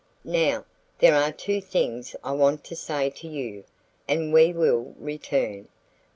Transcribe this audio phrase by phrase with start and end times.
[0.25, 0.65] "Now,
[0.97, 3.65] there are two things I want to say to you,
[4.07, 5.67] and we will return.